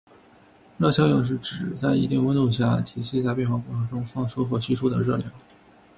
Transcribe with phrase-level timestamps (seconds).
[0.79, 5.31] 热效应是指在一定温度下，体系在变化过程中放出或吸收的热量。